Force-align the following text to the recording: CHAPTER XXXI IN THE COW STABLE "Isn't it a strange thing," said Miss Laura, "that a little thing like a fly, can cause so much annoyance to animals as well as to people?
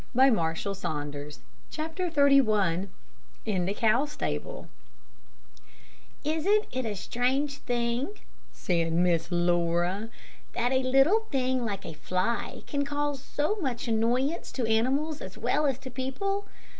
CHAPTER 0.15 0.73
XXXI 2.09 2.87
IN 3.45 3.65
THE 3.65 3.73
COW 3.75 4.05
STABLE 4.07 4.67
"Isn't 6.23 6.65
it 6.71 6.85
a 6.87 6.95
strange 6.95 7.59
thing," 7.59 8.07
said 8.51 8.93
Miss 8.93 9.31
Laura, 9.31 10.09
"that 10.53 10.71
a 10.71 10.81
little 10.81 11.19
thing 11.31 11.63
like 11.63 11.85
a 11.85 11.93
fly, 11.93 12.63
can 12.65 12.83
cause 12.83 13.21
so 13.21 13.57
much 13.57 13.87
annoyance 13.87 14.51
to 14.53 14.65
animals 14.65 15.21
as 15.21 15.37
well 15.37 15.67
as 15.67 15.77
to 15.77 15.91
people? 15.91 16.47